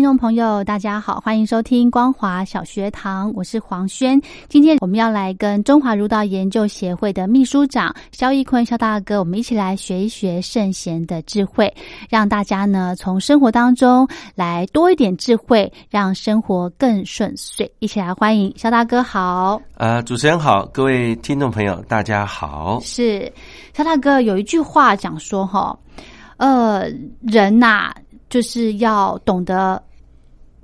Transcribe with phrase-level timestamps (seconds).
[0.00, 4.18] 听众朋友，大家好，欢迎收听光华小学堂，我是黄轩。
[4.48, 11.70] 今天我们要来跟中华儒道研究协会的秘书长肖一坤肖大哥，我们一起来学一学圣贤的智慧，
[12.08, 17.70] 让大家呢从生活当中来多一点智慧，让生活更顺遂。
[17.80, 19.60] 一起来欢迎肖大哥好。
[19.74, 22.80] 呃，主持人好，各位听众朋友大家好。
[22.82, 23.30] 是
[23.74, 25.78] 肖大哥有一句话讲说哈，
[26.38, 26.86] 呃，
[27.20, 27.92] 人呐、
[28.30, 29.82] 就是要懂得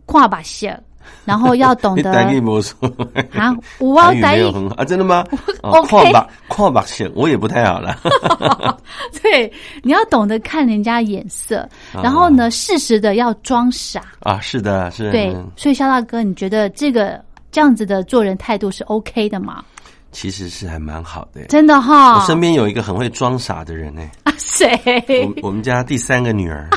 [0.07, 0.81] 跨把线，
[1.25, 5.25] 然后要懂 你得啊，我要语单一没有很好啊，真的吗？
[5.63, 7.99] 哦 OK 跨把跨把线，我也不太好了。
[9.23, 11.59] 对，你要懂得看人家眼色，
[11.93, 14.03] 啊然后呢，适时的要装傻。
[14.21, 15.11] 啊，是的，是。
[15.11, 17.21] 对，所以肖大哥，你觉得这个
[17.53, 19.65] 这样子的做人态度是 OK 的吗？
[20.13, 21.45] 其实是还蛮好的。
[21.47, 24.71] 真的哈，我身边有一个很会装傻的人呢，啊谁？
[25.43, 26.71] 我我们家第三个女儿，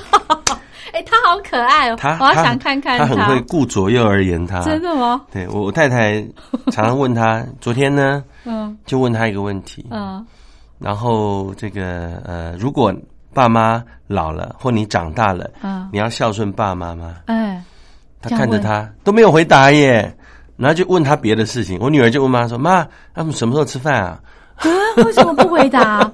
[0.93, 4.61] 哎，他好可爱哦，她我要想看看他很会顾左右而言他。
[4.61, 5.21] 真的吗？
[5.31, 6.21] 对我我太太
[6.71, 10.25] 常常问他， 昨天呢嗯就问他一个问题，嗯
[10.79, 12.93] 然后这个呃，如果
[13.33, 17.15] 爸妈老了或你长大了，嗯，你要孝顺爸妈吗？
[17.25, 17.61] 哎，
[18.21, 20.15] 他看着他都没有回答耶，
[20.57, 21.77] 然后就问他别的事情。
[21.81, 24.19] 我女儿就问妈说：“妈，他们什么时候吃饭啊
[24.57, 24.67] 啊，
[25.05, 26.09] 为什么不回答？？”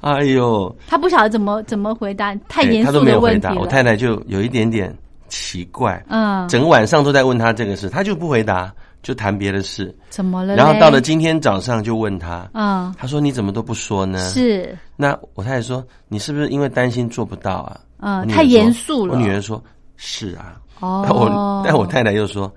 [0.00, 3.54] 哎呦，他不晓得怎么怎么回答，太哎严肃他都没有回的问题了。
[3.54, 3.60] 答。
[3.60, 4.94] 我太太就有一点点
[5.28, 8.72] 奇怪，嗯，整个晚上都在问他这个事，他就不回答，
[9.02, 9.94] 就谈别的事。
[10.08, 10.56] 怎么了？
[10.56, 19.62] 然后到了今天早上就问他，嗯，他说：“你怎么都不说呢？”是那我太太说：“你是不是因为担心做不到啊？”嗯太严肃了我女儿说
[19.96, 22.50] ：“是啊。”哦但 我但我太太又说，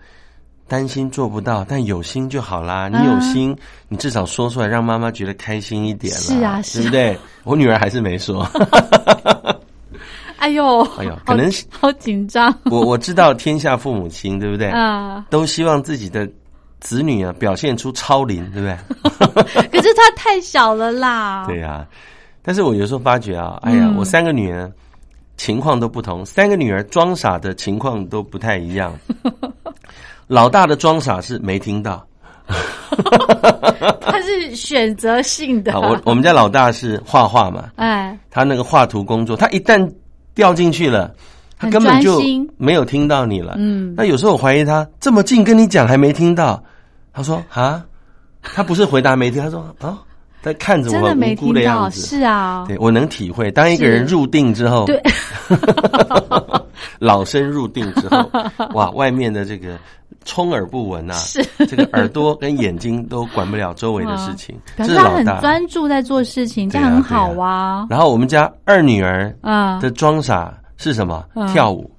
[0.68, 2.90] 担心做不到，但有心就好啦。
[2.90, 3.56] 你有心，
[3.88, 6.19] 你至少说出来，让妈妈觉得开心一点啦。
[6.19, 7.18] 是啊是啊对不对？
[7.44, 8.47] 我女儿还是没说。
[10.38, 14.68] 哎呦，哎呦可能是好紧张我我知道天下父母亲，对不对？
[14.72, 15.25] 啊！
[15.29, 16.29] 都希望自己的
[16.81, 19.63] 子女啊表现出超龄，对不对？
[19.72, 21.45] 可是他太小了啦。
[21.47, 21.88] 对呀、
[22.41, 24.69] 但是我有时候发觉啊，哎呀，嗯我三个女儿
[25.38, 28.94] 情况都不同，三个女儿装傻的情况都不太一样。
[30.28, 32.06] 老大的装傻是没听到。
[34.01, 35.73] 他是选择性的。
[35.73, 39.89] 啊，我我们家老大是画画嘛，哎，他那个画图工作，他一旦
[40.35, 41.13] 掉进去了，
[41.57, 42.22] 他根本就
[42.57, 43.56] 没有听到你了。
[43.57, 46.62] 嗯，那有时候我怀疑他这么近跟你讲还没听到，
[47.13, 47.83] 他说啊，
[48.41, 49.97] 他不是回答没听，他说啊，
[50.44, 52.01] 他看着我无辜的，样子。
[52.01, 55.01] 是啊，对我能体会，当一个人入定之后，对，
[57.00, 58.29] 老生入定之后，
[58.75, 59.78] 哇，外面的这个
[60.25, 65.41] 充耳不闻啊，是这个耳朵跟眼睛都管不了周围的事情，表示他很这是老大。
[65.41, 67.88] 专注在做事情，这样很好啊。
[67.89, 71.25] 然后我们家二女儿啊，的装傻是什么？
[71.35, 71.89] 嗯跳舞。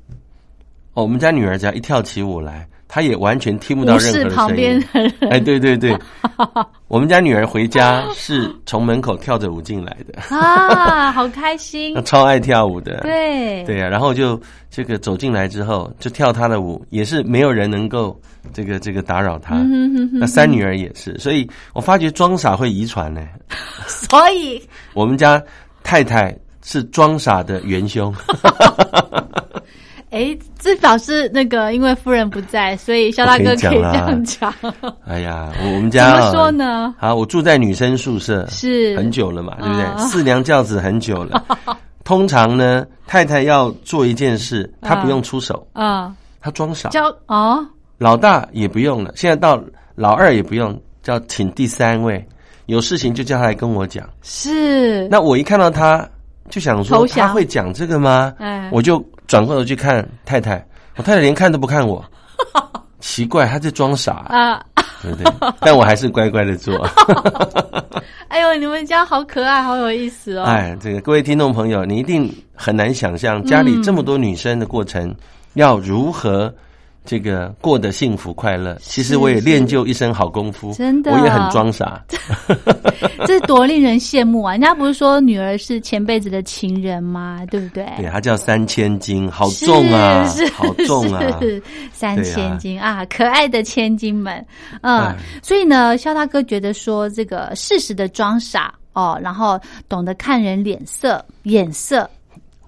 [0.95, 5.11] 哦，我们家女儿只要一跳起舞来，她也完全听不到任何的视旁边声音。
[5.21, 5.33] 的人。
[5.33, 5.99] 哎，对对对，
[6.89, 12.03] 我们家女儿回家是从门口跳着舞进来的，啊，好开心 她。
[12.03, 13.00] 超爱跳舞的。
[13.03, 14.41] 对对呀、然后就
[14.71, 18.19] 这个走进来之后，就跳她的舞，也是没有人能够
[18.53, 19.55] 这个这个打扰她。
[19.56, 23.27] 嗯哼哼哼那三女儿也是，所以我发觉装傻会遗传呢。
[23.89, 25.42] 所以我们家
[25.83, 28.15] 太太是装傻的元凶。
[30.15, 34.55] 哎，至少是那个因为夫人不在，所以肖大哥可以这样讲。
[35.07, 36.95] 哎呀，我我们家怎么说呢？
[36.97, 39.83] 好，我住在女生宿舍是很久了嘛，对不对？
[39.83, 41.45] 啊四娘教子很久了。
[42.05, 46.91] 通常呢，太太要做一件事，她不用出手，啊，她装傻。
[46.91, 47.67] 教哦，
[47.99, 49.60] 老大也不用了，现在到
[49.97, 52.25] 老二也不用，叫请第三位，
[52.67, 54.09] 有事情就叫他来跟我讲。
[54.22, 56.09] 是那我一看到他，
[56.51, 58.33] 就想说他会讲这个吗？
[58.39, 60.65] 哎我就转过头去看太太，
[60.97, 62.04] 我太太连看都不看我，
[63.00, 64.26] 奇怪，她在装傻。
[64.28, 64.62] 啊，
[65.03, 65.32] 对不对？
[65.60, 66.74] 但我还是乖乖的做。
[68.28, 70.44] 哎呦，你们家好可爱，好有意思哦！
[70.44, 75.15] 哎，这个各位听众朋友，你一定很难想象家里这么多女生的过程，
[75.54, 76.53] 要如何
[77.04, 78.77] 这个过得幸福快乐。
[78.80, 82.03] 其实我也练就一身好功夫，真的我也很装傻。
[83.27, 84.53] 这多令人羡慕啊！
[84.53, 87.41] 人家不是说女儿是前辈子的情人吗？
[87.51, 87.86] 对不对？
[87.97, 91.39] 对，她叫三千金，好重啊，是好重啊！
[91.41, 91.62] 是
[91.92, 94.45] 三千金啊，可爱的千金们，
[94.83, 99.59] 嗯，所以呢，肖大哥觉得说这个适时的装傻哦，然后
[99.89, 102.09] 懂得看人脸色眼色。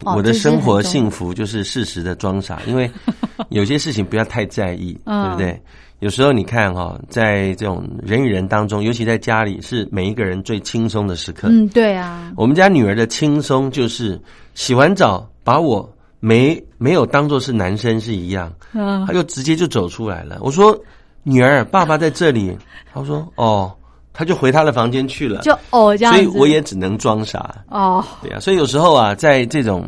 [0.05, 2.91] 我的生活幸福就是适时的装傻，因为
[3.51, 5.61] 有些事情不要太在意，对不对？
[6.01, 11.49] 有时候你看哈，在这种人与人当中，尤其在家里，是每一个人最轻松的时刻。
[11.51, 12.31] 嗯，对啊。
[12.37, 14.21] 我们家女儿的轻松就是
[14.53, 15.91] 洗完澡，把我
[16.21, 20.39] 没没有当做是男生是一样，嗯，她就直接就走出来了。
[20.43, 20.79] 我说
[21.25, 22.55] ：“女儿，爸爸在这里。
[22.93, 23.73] ”她说：“哦。”
[24.13, 25.41] 她就回她的房间去了。
[25.43, 27.55] 就哦这样，所以我也只能装傻。
[27.69, 29.87] 哦，对啊，所以有时候啊，在这种。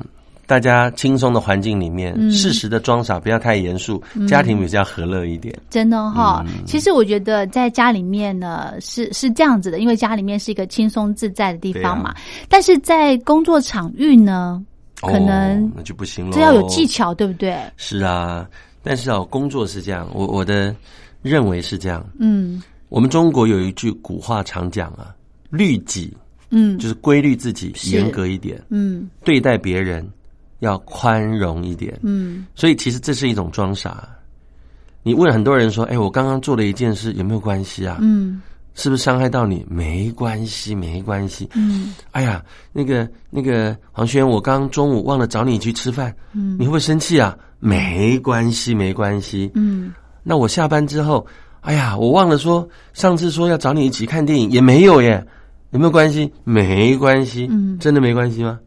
[0.48, 5.54] 大家轻松的环境里面，适时的装傻，不要太严肃，家庭比较和乐一点。
[5.68, 12.14] 真的哈，其实我觉得在家里面呢是是这样子的，因为家里面是一个轻松自在的地方嘛。
[12.48, 14.64] 但是在工作场域呢，
[15.02, 17.54] 可能那就不行了，这要有技巧，对不对？
[17.76, 18.48] 是啊，
[18.82, 20.74] 但是哦，工作是这样，我我的
[21.20, 22.02] 认为是这样。
[22.18, 25.14] 嗯，我们中国有一句古话常讲啊，
[25.50, 26.10] 律己，
[26.48, 30.10] 嗯，就是规律自己，严格一点，嗯，对待别人。
[30.60, 34.08] 要宽容一点，嗯，所以其实这是一种装傻。
[35.02, 37.99] 你问很多人说：“哎，我刚刚做了一件事，有没有关系啊？
[38.00, 38.43] 嗯，
[38.75, 39.64] 是不是伤害到你？
[39.69, 41.49] 没关系，没关系。
[41.55, 47.37] 嗯，哎呀，那个那个黄轩，我刚刚中午忘了找你去吃饭，嗯，你会不会生气啊？
[47.61, 49.50] 没关系，没关系。
[49.54, 51.26] 嗯，那我下班之后，
[51.61, 55.25] 哎呀，我忘了说上次说要找你一起看电影，也没有耶，
[55.70, 56.31] 有没有关系？
[56.44, 57.46] 没关系。
[57.50, 58.58] 嗯，真的没关系吗？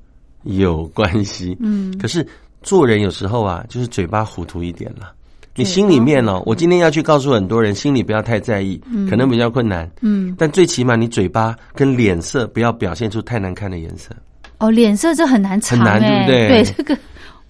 [0.44, 2.26] 有关系，嗯，可是
[2.62, 5.14] 做人有时候啊，就是嘴巴糊涂一点了。
[5.54, 14.16] 你心里面哦，我今天要去告诉很多人，心里不要太在意，可能比较困难，嗯，但最起码你嘴巴跟脸色不要表现出太难看的颜色。
[14.60, 16.48] 哦，脸色这很难藏，很难，对不对？
[16.48, 16.98] 对，这个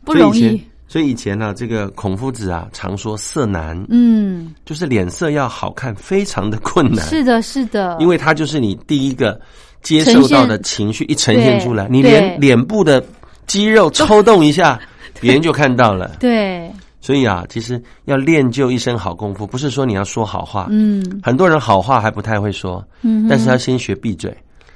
[0.03, 0.59] 不容易。
[0.87, 7.05] 所以以前呢，这个孔夫子啊，常说色难，嗯，就是脸色要好看，非常的困难。
[7.05, 9.39] 是的，是的，因为他就是你第一个。
[9.81, 13.03] 接受到的情绪一呈现出来，你连脸部的
[13.47, 14.79] 肌肉抽动一下，
[15.19, 16.17] 别人就看到了。
[16.19, 20.67] 对，所以啊，其实要练就一身好功夫，不是说你要说好话。
[20.69, 24.35] 嗯，很多人好话还不太会说，嗯，但是要先学闭嘴。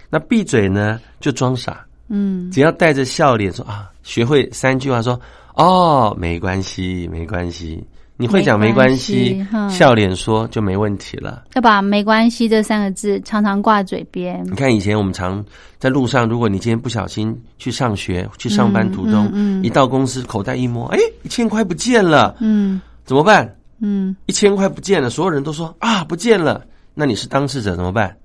[0.10, 1.86] 那闭嘴呢，就装傻。
[2.08, 5.19] 嗯，只要带着笑脸说啊，学会三句话说
[5.56, 7.84] 哦，没关系，没关系。
[8.18, 11.44] 你会讲没关系，笑脸说就没问题了。
[11.54, 14.42] 要把“没关系”这三个字常常挂嘴边。
[14.46, 15.44] 你看以前我们常
[15.78, 19.30] 在路上，如果你今天不小心去上学、去上班途中，
[19.62, 23.54] 一到公司口袋一摸，哎，一千块不见了，嗯，怎么办？
[23.80, 26.64] 嗯，一千块不见了，所有人都说啊，不见了。
[26.94, 28.16] 那你是当事者怎么办？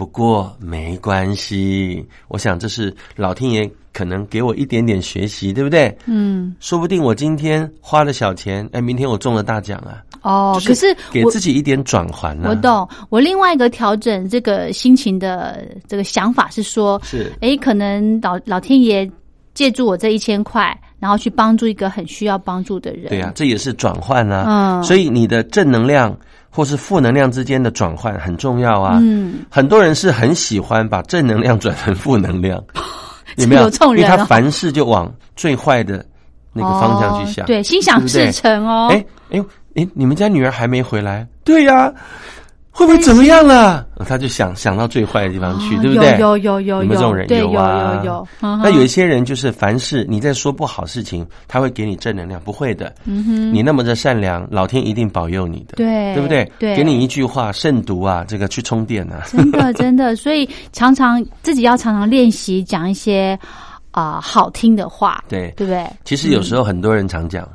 [0.00, 5.94] 不过没关系，我想这是老天爷可能给我一点点学习，对不对？
[6.06, 10.00] 嗯，说不定我今天花了小钱，哎，明天我中了大奖啊！
[10.22, 12.48] 哦，可是给自己一点转还呢。
[12.48, 19.06] 我懂，我另外一个调整这个心情的这个想法是说，是哎，可能老老天爷
[19.52, 23.10] 借助我这一千块，然后去帮助一个很需要帮助的人。
[23.10, 24.46] 对呀，这也是转换啊。
[24.48, 26.18] 嗯，所以你的正能量。
[26.50, 28.98] 或是负能量之间的转换很重要啊！
[29.00, 32.62] 嗯，很多人是很喜欢把正能量转成负能量，
[33.36, 33.68] 有没有？
[33.94, 36.04] 因为他凡事就往最坏的
[36.52, 38.88] 那个方向去想，对，心想事成哦。
[38.90, 39.44] 哎哎
[39.76, 41.26] 哎，你们家女儿还没回来？
[41.44, 41.92] 对呀。
[42.72, 43.86] 会不会怎么样了？
[44.06, 46.16] 他就想想到最坏的地方去，对不对？
[46.18, 48.28] 有有有有有这种人有啊，有有。
[48.40, 52.94] 那有一些人就是凡事你在说不好事情，他会给你正能量，不会的。
[53.04, 56.50] 嗯哼，你那么的善良，老天一定保佑你的，对对不对？
[56.58, 59.22] 对，给你一句话慎独啊，这个去充电啊。
[59.26, 63.38] 真的 真的，所以常常自己要常常练习讲一些
[63.90, 65.84] 啊好听的话，对对不对？
[66.04, 67.46] 其实有时候很多人常讲。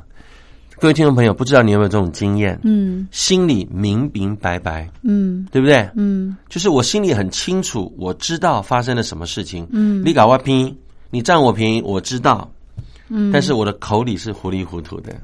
[0.78, 2.58] 各位听众朋友，不知道你有没有这种经验？
[2.62, 5.88] 嗯，心里明明白白，嗯，对不对？
[5.94, 9.66] 嗯，就是我心里很清楚，我知道发生了什么事情。
[9.70, 10.76] 嗯，你搞我拼，
[11.10, 12.50] 你占我便宜，我知道。
[13.08, 15.14] 嗯，但是我的口里是糊里糊涂的。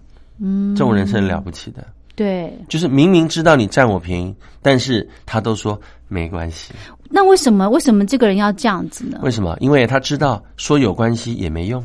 [0.41, 1.87] 嗯，这种人是很了不起的。
[2.15, 5.79] 对，就是明明知道你占我便宜，但是他都说
[6.09, 6.73] 没关系。
[7.11, 7.69] 那为什么？
[7.69, 9.19] 为什么这个人要这样子呢？
[9.23, 9.55] 为什么？
[9.61, 11.85] 因为他知道说有关系也没用。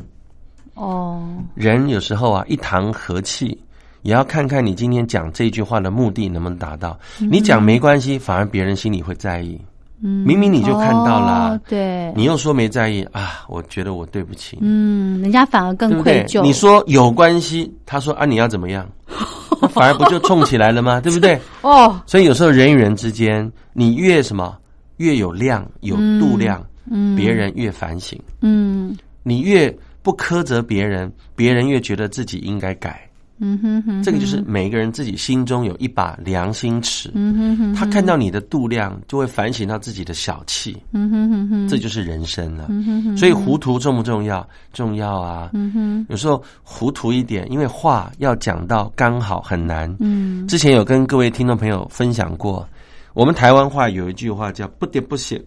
[0.78, 1.20] 哦，
[1.54, 3.58] 人有时候啊，一堂和气，
[4.02, 6.98] 也要看看你今天讲这句话的目的能不能达到。
[7.18, 9.60] 你讲没关系，反而别人心里会在意。
[10.00, 16.00] 嗯，明明你就看到了哦对，你又说没在意啊，我觉得我对不起你，嗯，人家反而更？
[16.00, 16.40] 愧疚。
[16.42, 18.88] 你说有关系，他说啊你要怎么样，
[19.74, 21.00] 反而不就冲起来了吗？
[21.02, 21.36] 对不对？
[21.62, 24.56] 哦，所以有时候人与人之间，你越什么
[24.98, 29.76] 越有量有度量，嗯，别人越反省；嗯你越
[30.08, 32.98] 不苛责别人，别人越觉得自己应该改。
[33.40, 42.68] 嗯哼哼，这个就是每一个人自己心中有一把良心尺，嗯哼哼，他看到你的度量，就会反省到自己的小气，嗯哼哼哼，这就是人生了。
[42.70, 44.48] 嗯哼哼，所以糊涂重不重要？
[44.72, 45.50] 重要啊！
[45.52, 49.94] 嗯哼，有时候糊涂一点，因为话要讲到刚好很难。
[50.00, 52.66] 嗯之前有跟各位听众朋友分享过，
[53.12, 55.38] 我们台湾话有一句话叫“不得不写”，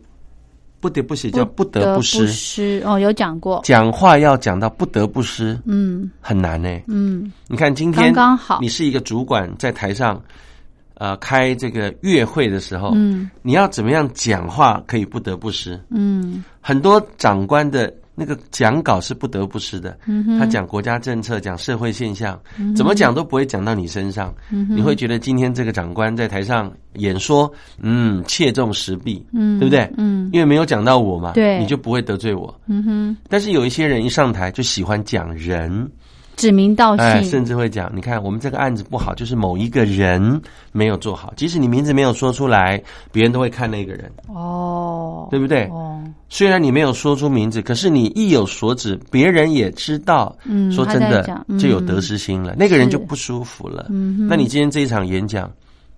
[0.81, 2.27] 不得不写叫“不得不失”。
[2.33, 2.81] 失。
[2.83, 6.09] 哦，有讲过，讲话要讲到不得不失，嗯。
[6.19, 7.31] 很难呢、嗯。
[7.47, 8.57] 你看今天刚刚好。
[8.59, 10.19] 你是一个主管，在台上，
[10.95, 13.29] 呃，开这个月会的时候，嗯。
[13.43, 15.79] 你要怎么样讲话可以不得不失？
[15.91, 16.43] 嗯。
[16.59, 22.39] 很多长官的那个讲稿是不得不失的，嗯他讲国家政策，讲社会现象，
[22.75, 24.33] 怎么讲都不会讲到你身上。
[24.51, 29.89] 嗯你会觉得今天这个长官在台上演说，嗯，切中时弊，嗯，对不对？
[29.97, 30.29] 嗯。
[30.33, 31.59] 因为没有讲到我嘛，对。
[31.59, 32.53] 你就不会得罪我。
[32.67, 35.89] 嗯哼，但是有一些人一上台就喜欢讲人，
[36.41, 42.81] 指名道哎，姓，甚至会讲，你看我们这个案子不好，就是某一个人没有做好，即使你名字没有说出来，
[43.11, 45.65] 别人都会看那个人，哦，对不对？
[45.65, 50.35] 哦，虽然你没有说出名字，可是你意有所指，别人也知道。
[50.45, 53.85] 嗯，说真的就有得，失心了，那个人就不舒服了。
[53.89, 55.47] 嗯哼那你今天这一场演讲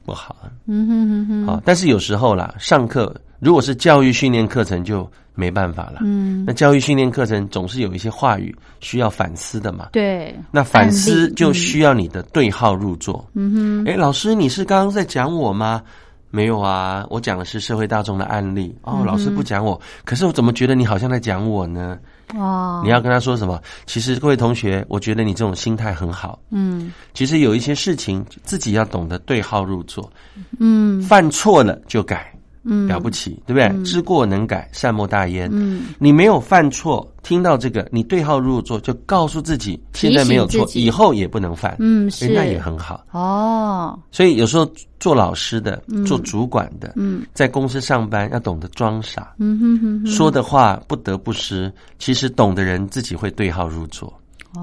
[0.05, 5.99] 不好啊，嗯哼哼哼，好，但是有时候啦，上课如果是教育训练课程就没办法了。
[6.03, 9.89] 嗯，那教育训练课程总是有一些话语需要反思的嘛。
[9.91, 13.25] 对，那反思就需要你的对号入座。
[13.33, 15.81] 嗯哼，哎，老师，你是刚刚在讲我吗？
[16.29, 18.75] 没有啊，我讲的是社会大众的案例。
[18.83, 21.97] 嗯哦，老师不讲我，可是我怎么觉得你好像在讲我呢？
[22.33, 23.61] 哦，你要跟他说什么？
[23.85, 26.39] 其实各位同学，我觉得你这种心态很好。
[26.49, 26.91] 嗯。
[27.13, 30.11] 其实有一些事情自己要懂得对号入座，
[30.59, 31.01] 嗯。
[31.03, 32.32] 犯错了就改，
[32.63, 33.83] 嗯，了不起，对不对？
[33.83, 35.49] 知过能改，善莫大焉。
[35.51, 41.75] 嗯你没有犯错，听到这个，你对号入座，就告诉自己现在没有错，以后也不能犯。
[41.79, 43.05] 嗯是，那也很好。
[43.11, 51.71] 哦，所以有时候做老师的、做主管的，嗯在公司上班要懂得装傻，嗯哼哼哼，说的话不得不失。
[51.99, 54.13] 其实懂的人自己会对号入座，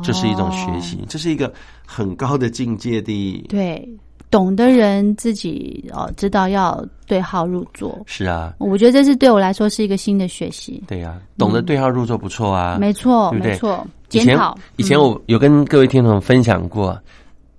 [0.03, 1.53] 这是一种学习，这是一个
[1.87, 3.47] 很高的境界的。
[3.49, 3.87] 对，
[4.31, 10.83] 懂的人自己哦知道要对号入座，是啊，我觉得这是对我来说是一个新的学习。
[10.87, 12.79] 对呀、懂得对号入座不错啊。
[12.81, 13.51] 没错，对对？
[13.51, 14.57] 没错，以前检讨。
[14.77, 16.97] 以前我有跟各位听众分享过，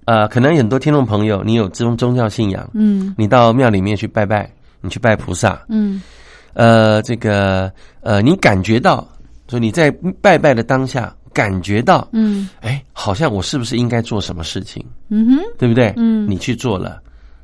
[0.06, 3.13] 呃，可能很多听众朋友你有这种宗教信仰，嗯。
[3.18, 4.50] 你到庙里面去拜拜，
[4.80, 6.01] 你去拜菩萨，嗯。
[6.54, 9.06] 呃，这个呃，你感觉到，
[9.48, 15.94] 说你在拜拜的当下感觉到，嗯哎，好像我是不是应该做什么事情，嗯哼，对不对？
[15.98, 17.02] 嗯你去做了，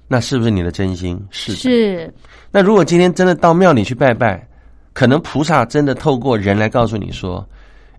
[0.07, 1.19] 那是不是你的真心？
[1.31, 1.53] 是。
[1.53, 2.13] 是
[2.51, 4.47] 那如果今天真的到庙里去拜拜，
[4.93, 7.47] 可能菩萨真的透过人来告诉你说，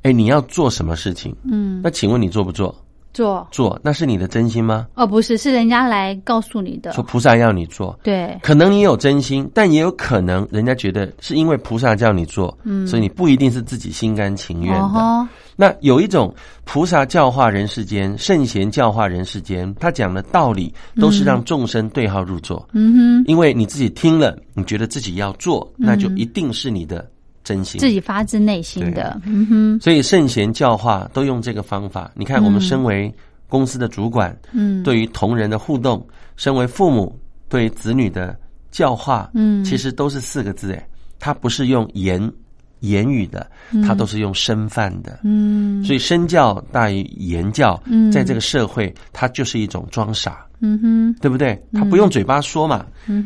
[0.02, 1.34] 哎，你要做什么事情？
[1.44, 2.74] 嗯那请问你做不做？
[3.12, 4.86] 做做，那是你的真心吗？
[4.94, 7.02] 哦，不是，是人家来告诉你的说。
[7.04, 14.80] 菩萨要你做，对，可能你有真心，但也有可能人家觉得是因为菩萨叫你做，嗯所以你不一定是自己心甘情愿的。
[14.80, 15.28] 哦
[15.60, 16.32] 那有一种
[16.64, 22.64] 菩萨教化人世间，圣贤教化人世间，他讲的道理都是让众生对号入座。
[22.72, 27.10] 嗯哼，因为你自己听了，你觉得自己要做，那就一定是你的
[27.48, 27.80] 真心。
[27.80, 32.10] 自己发自内心的，嗯哼，所以圣贤教化都用这个方法。
[32.14, 33.10] 你看，我们身为
[33.48, 38.38] 公司的主管，嗯，对于同仁的互动，身为父母对子女的
[38.70, 39.64] 教化，嗯。
[39.64, 40.88] 其实都是四个字，哎，
[41.18, 42.20] 它不是用言
[42.80, 43.50] 言语的，
[43.82, 45.20] 它都是用身范的。
[45.24, 45.82] 嗯。
[45.82, 48.12] 所以身教大于言教，嗯。
[48.12, 51.58] 在这个社会，它就是一种装傻，嗯哼，对不对？
[51.72, 52.84] 他不用嘴巴说嘛，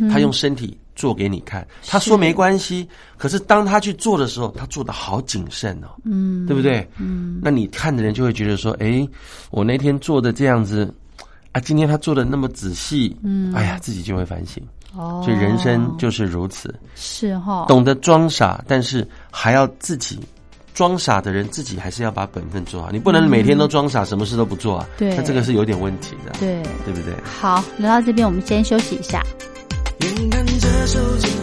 [0.08, 1.66] 他用身体做给你看。
[1.86, 6.86] 他说没关系，可是当他去做的时候，他做的好谨慎哦，嗯对不对？
[6.98, 9.06] 嗯那你看的人就会觉得说，哎，
[9.50, 10.92] 我那天做的这样子，
[11.52, 14.62] 啊，今天他做的那么仔细，嗯哎呀，自己就会反省。
[14.94, 20.18] 哦，所以人生就是如此，是哈，懂得装傻，但是还要自己。
[20.74, 24.88] 装傻的人自己还是要把本分做好，你不能每天都装傻，什么事都不做啊。
[24.96, 26.62] 对那这个是有点问题的，对。
[26.86, 27.14] 对不对？
[27.22, 29.22] 好，聊到这边，我们先休息一下。
[30.02, 31.41] 眼看着手机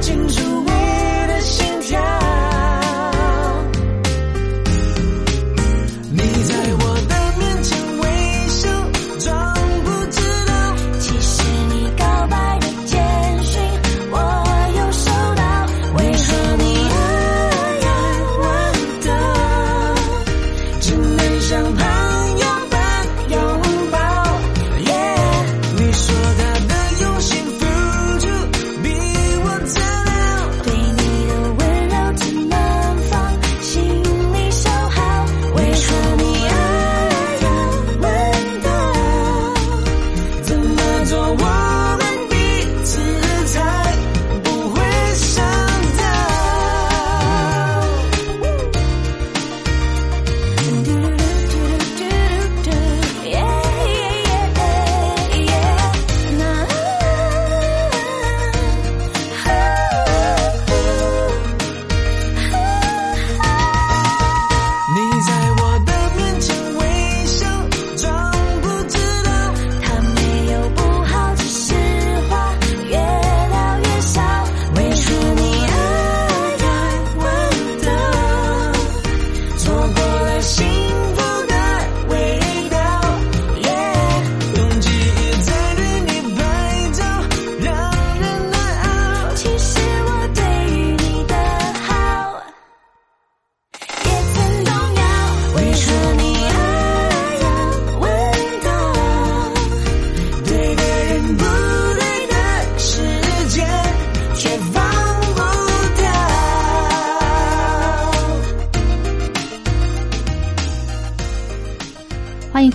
[0.00, 0.85] 清楚。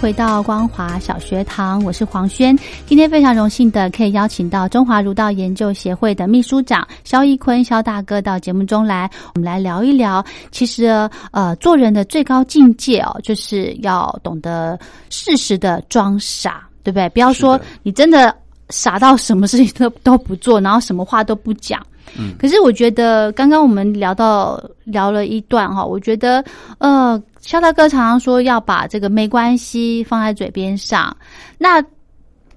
[0.01, 2.57] 回到光华小学堂，我是黄轩。
[2.87, 10.25] 今天非常荣幸的可以邀请到中华儒道研究协会的秘书长肖一坤肖大哥到节目中来，我们来聊一聊。
[10.49, 14.77] 其实呃，做人的最高境界哦，就是要懂得
[15.11, 17.07] 适时的装傻，对不对？
[17.09, 18.35] 不要说你真的
[18.71, 21.86] 傻到什么事情都 都不做，然后什么话都不讲。
[22.17, 26.43] 嗯可是我觉得刚刚我们聊到聊了一段哈，我觉得
[26.79, 31.15] 呃，肖大哥常常说要把这个没关系放在嘴边上，
[31.57, 31.81] 那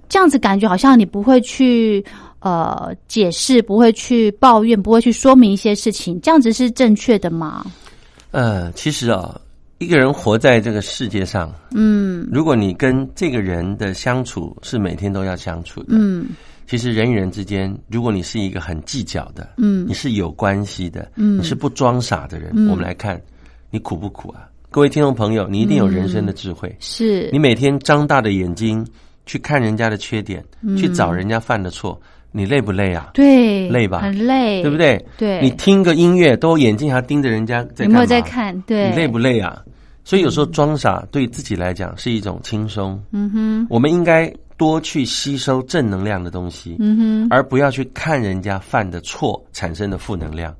[0.08, 2.04] 这样子感觉好像你不会去
[2.40, 7.64] 呃解释，不会去抱怨，不会去说明一些事情，这样子是正确的吗？
[8.32, 9.38] 呃，其实啊，
[9.84, 16.28] 一个人活在这个世界上，嗯如果你跟这个人的相处是每天都要相处的，嗯
[16.66, 23.20] 其实人与人之间，如果你是一个很计较的，嗯你是有关系的，嗯你是不装傻的人，嗯我们来看
[23.70, 24.48] 你苦不苦啊？
[24.70, 28.84] 各位听众朋友，你一定有人生的智慧，是你每天张大的眼睛
[29.26, 32.00] 去看人家的缺点，嗯去找人家犯的错，
[32.32, 33.10] 你累不累啊？
[33.12, 34.76] 对累吧很累，对不？
[34.78, 35.06] 对？
[35.18, 38.58] 对，你听个音乐都眼睛还盯着人家在干嘛有没有在看？
[38.62, 39.62] 对，你累不累啊？
[40.04, 43.02] 所以有时候装傻对自己来讲是一种轻松。
[43.10, 50.54] 嗯哼，我们应该多去吸收正能量的东西，嗯哼，而不要去看人家犯的错产生的负能量。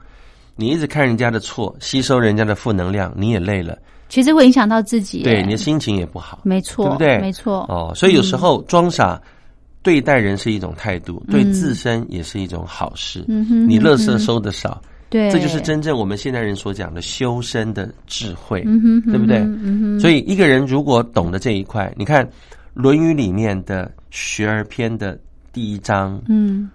[0.57, 3.77] 你一直看人家的错，吸收人家的负能量，你也累了，
[4.09, 7.19] 其实会影响到自己，对你的心情也不好，没错，对不对？
[7.19, 9.21] 没错，哦，所以有时候装傻
[9.83, 13.25] 对待人是一种态度，嗯对自身也是一种好事。
[13.29, 14.81] 嗯哼你垃圾嗯哼收的少，
[15.15, 19.39] 对，这就是真正我们现代人所讲的修身的智慧，嗯哼，对不对？
[19.39, 22.27] 嗯哼所以一个人如果懂得这一块，你看
[22.73, 25.17] 《论语》里面的《学而篇》的
[25.53, 26.69] 第一章，嗯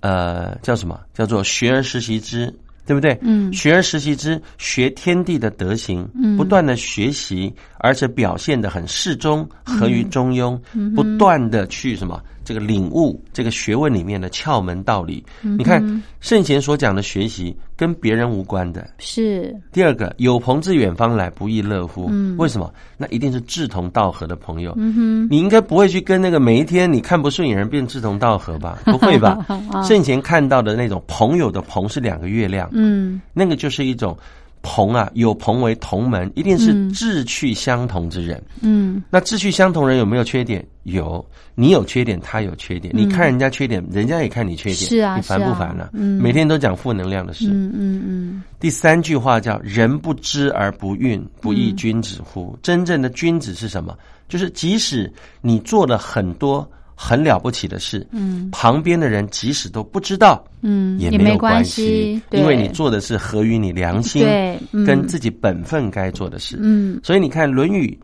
[0.00, 1.00] 呃，叫什么？
[1.14, 3.18] 叫做“学而时习之”，对不对？
[3.22, 12.22] 嗯学而时习之，学天地的德行，嗯不断的学习，而且表现的很适中，合于中庸，嗯不断的去什么？
[12.50, 15.24] 这个领悟这个学问里面的窍门道理。
[15.44, 15.80] 嗯你看
[16.18, 18.90] 圣贤所讲的学习，跟别人无关的。
[18.98, 22.08] 是，第二个，有朋自远方来，不亦乐乎？
[22.10, 22.74] 嗯为什么？
[22.96, 24.74] 那一定是志同道合的朋友。
[24.76, 28.80] 嗯哼，你应该不会去跟那个每一天你看不顺眼人变志同道合吧？
[28.90, 29.46] 不会吧？
[29.86, 34.18] 圣贤看到的那种朋友的朋是两个月亮，嗯那个就是一种
[34.62, 38.42] 朋啊，有朋为同门，一定是嗯志趣相同之人。
[38.60, 40.64] 嗯那志趣相同人有没有缺点？
[40.84, 42.92] 有，你有缺点，他有缺点。
[42.96, 47.46] 你看人家缺点，人家也看你缺点，是啊你烦不烦呢、嗯每天都讲负能量的事。
[47.48, 53.96] 嗯嗯嗯第三句话叫“人不知而不愠，不亦君子乎？”真正的君子是什么？
[54.28, 56.68] 就是即使你做了很多
[57.02, 66.58] 很了不起的事，嗯旁边的人即使都不知道，嗯，也也没没有关系，因为你做的是合于你良心，对嗯跟自己本分该做的事。
[66.60, 67.98] 嗯所以你看《论语》。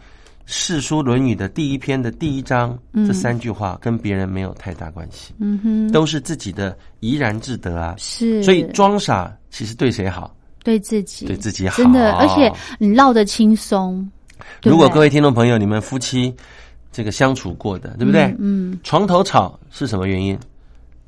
[0.49, 7.97] 《世书·论语》的第一篇的第一章，嗯这三句话跟别人没有太大关系，嗯哼，都是自己的怡然自得啊。
[7.99, 10.33] 是，所以装傻其实对谁好？
[10.63, 11.77] 对自己，对自己好。
[11.77, 14.09] 真的，而且你唠得轻松。
[14.63, 16.33] 如果各位听众朋友，你们夫妻
[16.97, 18.23] 这个相处过的，对不对？
[18.39, 20.39] 嗯嗯床头吵是什么原因？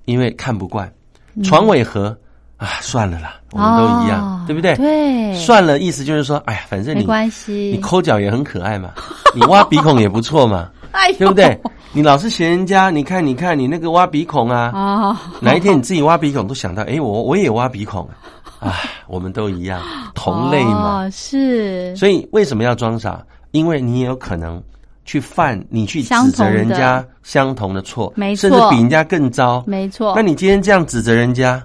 [0.05, 0.87] 因为看不惯。
[1.35, 2.14] 嗯床尾和
[2.59, 4.77] 啊，算了啦，我们都一样，哦对不对？
[4.77, 8.90] 对，算了，意思就是说，哎呀，反正没你关系，你抠脚也很可爱嘛，
[9.35, 11.59] 你挖鼻孔也不错嘛， 哎，对不对？
[11.92, 18.07] 你老是嫌人家，你看，你看你那个挖鼻孔啊，啊，哪一天你自己挖鼻孔都想到，哎，我我也挖鼻孔，
[18.59, 18.74] 啊，
[19.07, 19.81] 我们都一样，
[20.14, 21.05] 同类嘛。
[21.05, 23.24] 哦、是，所以为什么要装傻？
[23.53, 24.62] 因为你也有可能
[25.09, 27.81] 去犯，你去指责人家相同的。
[27.81, 28.51] 错，没错。
[28.51, 29.64] 甚至比人家更糟。
[29.66, 30.12] 没错。
[30.14, 31.64] 那你今天这样指责人家，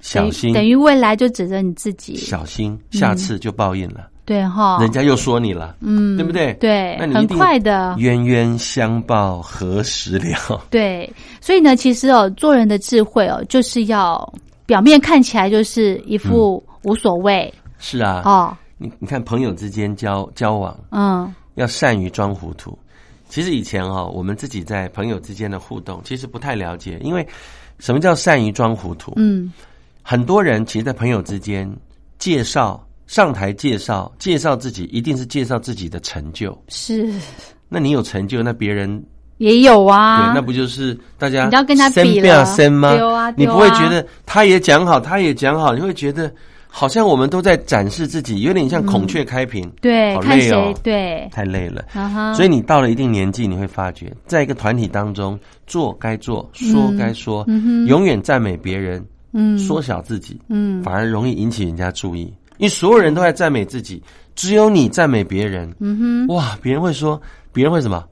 [0.00, 6.52] 小心，等于未来就指责你自己，小心，下次就报应了，对哈，人家又说你了，嗯，对不对？
[6.60, 10.62] 对，那你很快的，冤冤相报何时了？
[10.70, 14.32] 对，所以呢，其实哦，做人的智慧哦，就是要
[14.66, 21.34] 表面看起来就是一副无所谓、是啊，哦，你你看朋友之间交交往，嗯。
[21.56, 22.76] 要善于装糊涂。
[23.34, 27.26] 其实以前哦，我们自己在朋友之间的互动，其实不太了解，因为
[27.80, 29.12] 什么叫善于装糊涂？
[29.16, 29.52] 嗯，
[30.02, 31.68] 很多人其实，在朋友之间
[32.16, 36.56] 介绍、上台介绍、介绍自己，一定是介绍自己的成就。
[36.68, 37.12] 是
[37.68, 39.04] 那你有成就，那别人
[39.38, 42.94] 也有啊，对，那不就是大家你要跟他比了生吗？
[42.94, 46.32] 有啊你不会觉得他也讲好，他也讲好，你会觉得
[46.76, 51.84] 好像我们都在展示自己，有点像孔雀开屏，对，好累哦，对，太累了。
[51.92, 57.46] 啊哈，所以你到了一定年纪，你会发觉，在一个团体当中，做该做，说该说，
[57.86, 59.00] 永远赞美别人，
[59.34, 59.56] 嗯。
[59.56, 60.82] 缩小自己，嗯。
[60.82, 62.22] 反而容易引起人家注意。
[62.58, 64.02] 因为所有人都在赞美自己，
[64.34, 68.04] 只有你赞美别人，嗯哼，哇，别人会说，别人会什么？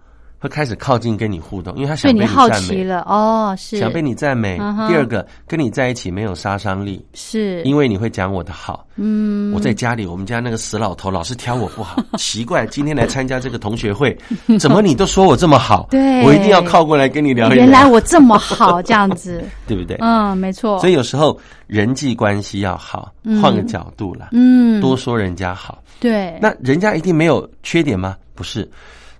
[0.42, 4.58] 会开始靠近跟你互动，因为他想被你赞美，好奇了哦，是想被你赞美。
[4.60, 8.84] 嗯第二个，跟你在一起没有杀伤力，是，因为你会讲我的好。
[8.96, 14.18] 嗯，我在家里，我们家那个死老头老是挑我不好， 奇怪，今天来参加这个同学会，
[14.58, 15.86] 怎么你都说我这么好？
[15.92, 17.64] 对我一定要靠过来跟你聊一聊。
[17.64, 19.96] 原来我这么好，这样子， 对不对？
[20.00, 25.80] 嗯，没错，所以有时候人际关系要好，换个角度啦，嗯，多说人家好。
[26.00, 28.16] 对，那人家一定没有缺点吗？
[28.34, 28.68] 不是，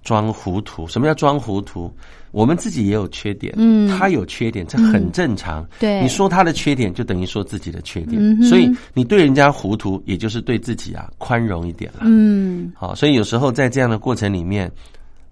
[0.03, 0.87] 装糊涂。
[0.87, 1.93] 什么叫装糊涂？
[2.31, 5.67] 我们自己也有缺点，嗯他有缺点，这很正常。
[5.79, 12.01] 对你说他的缺点，就等于说自己的缺点，嗯所以你对人家糊涂，也就是对自己啊宽容一点了。
[12.05, 14.73] 嗯好，所以有时候在这样的过程里面，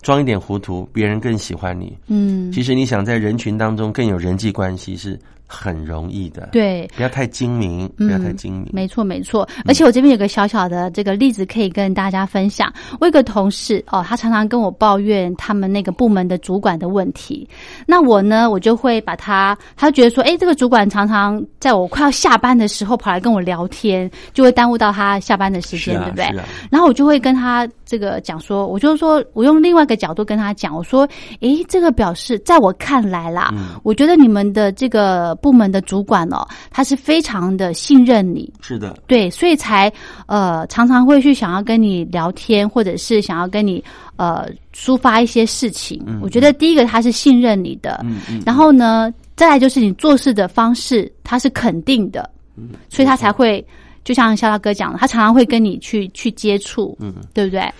[0.03, 1.97] 装一点糊涂，别人更喜欢你。
[2.09, 5.19] 嗯，其实你想在人群当中更有人际关系是
[5.53, 8.71] 很容易的。，对，不要太精明，不要太精明。
[8.73, 9.47] 没错，没错。
[9.67, 12.73] 而且我这边有个小小的这个例子可以跟大家分享。
[13.01, 17.49] 我有个同事哦，他常常跟我抱怨他们那个部门的主管的问题。
[17.85, 26.25] 那我呢，我就会把他，他觉得说，哎，这个主管常常在我快要下班的时候跑来跟我聊天，就会耽误到他下班的时间，啊对不对？
[26.39, 31.09] 啊然后我就会跟他这个讲说，我就说我用另外一个角度跟他讲，我说，
[31.41, 39.92] 哎，这个表示在我看来啦，我觉得你们的这个部门的主管哦，他是非常的信任你，是的，对，所以才
[40.26, 43.83] 呃常常会去想要跟你聊天，或者是想要跟你
[44.16, 46.05] 呃抒发一些事情。
[46.22, 53.64] 我觉得第一个他是信任你的，嗯嗯，然后呢，再来就是你做事的方式他是肯定的，嗯所以他才会
[54.05, 57.70] 就像肖大哥讲的，他常常会跟你去去接触，嗯，对不对？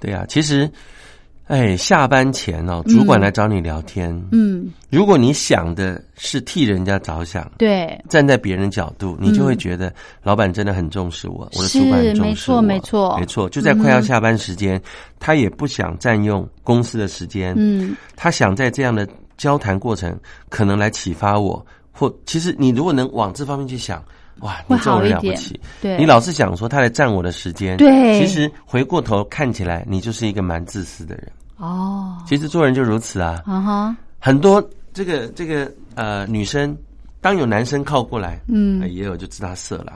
[0.00, 0.70] 对啊，其实，
[1.50, 13.18] 哎，下班前哦，主管来找你聊天，嗯，如果你想的是替人家着想，对，站在别人角度，你就会觉得老板真的很重视我，我的主管很重视我，没错没错。
[13.18, 13.48] 没错。
[13.48, 14.80] 就在快要下班时间，
[15.18, 19.04] 他也不想占用公司的时间，嗯，他想在这样的
[19.36, 20.16] 交谈过程，
[20.48, 24.00] 可能来启发我，或其实你如果能往这方面去想，
[24.42, 25.58] 哇，你会这人了不起。
[25.82, 28.20] 对，你老是想说他来占我的时间，对。
[28.20, 31.26] 其实回过头看起来，你就是一个蛮自私的人。
[31.60, 34.62] 哦，其实做人就如此啊，啊哈，很多
[34.94, 36.74] 这个这个呃女生，
[37.20, 39.94] 当有男生靠过来，嗯呃也有就知道色狼。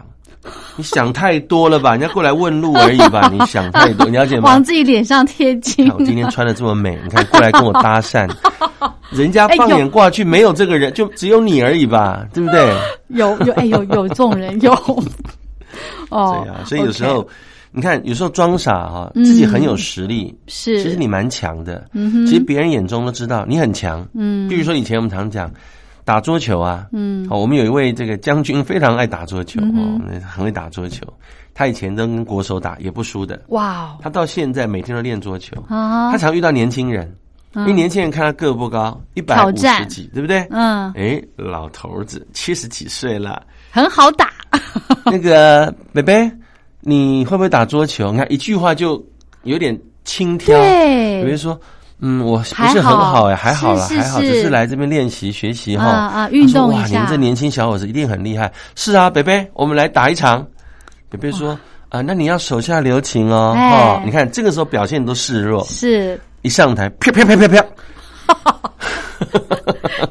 [0.76, 1.92] 你想太多了吧？
[1.92, 3.28] 人家过来问路而已吧？
[3.32, 4.62] 你想太多，你了解吗往？
[4.62, 8.30] 自己脸上贴金，我今天穿的这么美，你看过来跟我搭讪，
[9.10, 12.26] 人家放眼过去没有这个人，就只有你而已吧？
[12.34, 12.76] 对不对？
[13.08, 14.70] 有有哎有有这种人有，
[16.10, 17.26] 哦对，啊，所以有时候
[17.74, 19.24] 你看，有时候装傻哈，嗯。
[19.24, 20.80] 自己很有实力，是。
[20.80, 21.88] 其实你蛮强的。
[21.92, 22.26] 嗯哼。
[22.26, 24.06] 其实别人眼中都知道你很强。
[24.14, 24.48] 嗯。
[24.48, 25.50] 比如说以前我们常讲
[26.04, 27.26] 打桌球啊，嗯。
[27.28, 31.04] 哦，我们有一位这个将军非常爱打桌球嗯哦，很会打桌球。
[31.52, 33.98] 他以前都跟国手打也不输的，哇哦。
[34.00, 35.56] 他到现在每天都练桌球。
[35.68, 37.12] 啊他常遇到年轻人，
[37.54, 40.46] 因为年轻人看他个不高，一百五十几，对不对？
[40.50, 40.92] 嗯。
[40.92, 44.30] 哎，老头子七十几岁了，很好打，
[45.06, 46.30] 那个北北，
[46.86, 48.12] 你会不会打桌球？
[48.12, 49.02] 你看一句话就
[49.44, 51.58] 有点轻佻，对比如说，
[52.00, 55.86] 嗯，我不还是很好好哎，还好啦，还好，只是来这边练习学习哈。
[55.86, 58.52] 啊啊运动哇，你们这年轻小伙子一定很厉害。
[58.76, 60.46] 是啊，北北，我们来打一场。
[61.08, 61.58] 北北说。
[61.90, 67.64] 啊，那你要手下留情哦，哦、你看这个时候表现都示弱，是一上台，啪啪啪啪啪，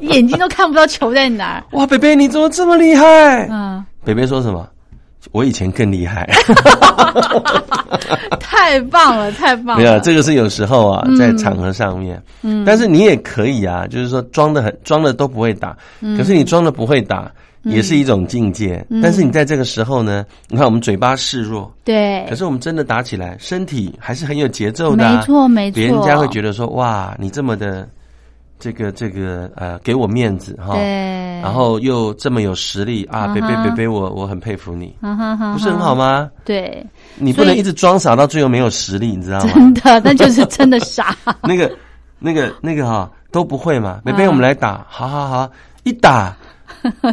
[0.00, 3.46] 眼睛都看不到球在哪儿， 哇，北北你怎么这么厉害？
[3.50, 4.66] 嗯，北北说什么？
[5.34, 6.24] 我以前更厉害。
[8.38, 11.16] 太棒了，太棒了，没有，这个是有时候啊，嗯。
[11.16, 16.16] 在场合上面，嗯，但是你也可以啊，就是说装的很装的都不会打，嗯。
[16.16, 17.30] 可是你装的不会打，
[17.64, 18.86] 也是一种境界。
[19.02, 22.24] 但是你在这个时候呢，你看我们嘴巴示弱，对。
[22.28, 27.88] 可，是我们真的打起来，身体还是很有节奏的、啊，没错没错，别人家会觉得说哇，你这么的
[28.64, 30.82] 这个这个呃，给我面子哈，对，
[31.42, 35.94] 然后又这么有实力啊，北北北北，我我很佩服你，哈哈哈，不是很好？
[35.94, 36.30] 吗？
[36.46, 36.82] 对，
[37.16, 39.52] 你不能一直装傻到最后没有实力，你知道吗？
[39.52, 41.70] 真的，那就是真的傻， 那个、
[42.18, 44.00] 那个、那个哈、都不会嘛。
[44.02, 45.50] 北嗯北，我们来打，好好好，
[45.82, 46.34] 一打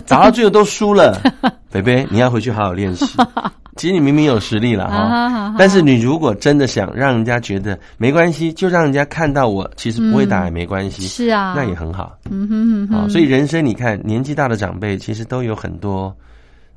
[0.08, 1.20] 打到最后都输了。
[1.72, 3.18] 北北，你要回去好好练习。
[3.78, 13.08] 其实你明明有实力了啊哈但是你如果真的想让人家觉得没关系，就让人家看到我其实不会打也没关系，是啊，那也很好嗯哼哼啊。
[13.08, 16.14] 所以人生你看，年纪大的长辈其实都有很多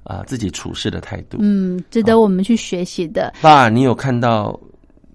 [0.04, 1.38] 啊自己处事的态度。
[1.40, 4.58] 嗯，值得我们去学习的，爸，你有看到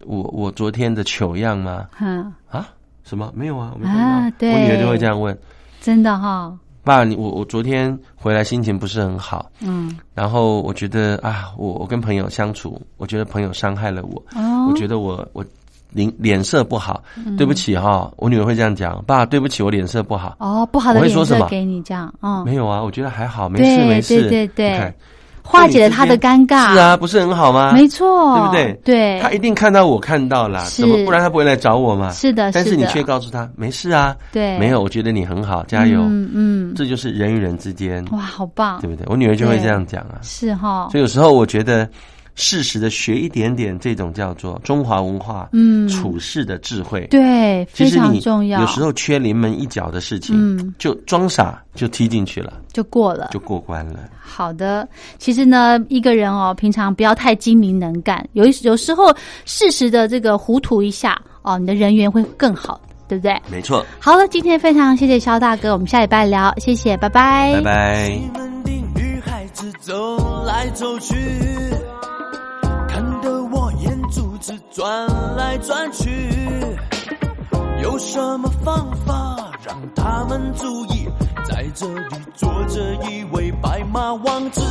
[0.06, 1.86] 我我昨天的糗样吗？
[1.92, 2.06] 哈，
[2.52, 2.68] 啊？
[3.06, 3.32] 什么？
[3.34, 4.02] 没有啊，我没看到。
[4.04, 5.36] 啊对我女儿就会这样问
[5.80, 6.54] 真的哈，
[6.90, 15.46] 爸，你我我昨天回来心情不是很好，嗯，然后我觉得啊，我我跟朋友相处，我觉得朋友伤害了我，哦，我觉得我我
[15.92, 17.04] 脸脸色不好，
[17.38, 20.36] 对不起哈，我女儿会这样讲，爸，对不起，我脸色不好。
[20.40, 21.46] 哦，不好的会说什么？
[21.46, 24.22] 色给你这样，嗯，没有啊，我觉得还好，没事没事。
[24.22, 24.94] 对对对
[25.50, 26.74] 化解了他的尴尬。
[26.74, 27.72] 是啊，不是很好吗？
[27.74, 28.80] 没错，对不对？
[28.86, 32.12] 对，他一定看到我看到啦，是怎么不然他不会来找我嘛？
[32.12, 36.02] 是的但是你却告诉他没事啊，对没有，我觉得你很好，加油。
[36.02, 39.06] 嗯嗯，这就是人与人之间，哇，好棒对，不对？
[39.10, 40.20] 我女儿就会这样讲啊。
[40.22, 41.90] 是哈，所以有时候我觉得，
[42.36, 47.06] 适时的学一点点这种叫做中华文化，嗯处事的智慧。
[47.10, 54.00] 对，非常重要，有时候缺临门一脚的事情，嗯就装傻就踢进去了，就过了，就过关了。
[54.22, 54.88] 好的，
[55.18, 59.14] 其实呢，一个人哦，平常不要太精明能干，有一有时候
[59.46, 63.36] 适时的这个糊涂一下哦，你的人缘会更好，对不对？
[63.52, 68.10] 没错，好了，今天非常谢谢肖大哥，我们下礼拜聊，谢谢，拜拜，拜拜。
[68.12, 71.16] 西门町女孩子走来走去，
[74.80, 76.10] 转来转去。
[77.82, 81.06] 有什么方法让他们注意，
[81.44, 84.62] 在这里坐着一位白马王子？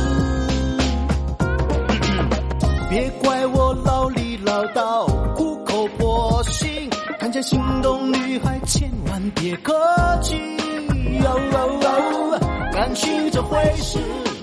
[2.89, 9.71] 别怪我老里唠叨，苦口婆心，看见心动女孩千万别客
[10.23, 10.35] 气。
[11.21, 12.39] 哦哦哦，
[12.73, 13.99] 感情这回事。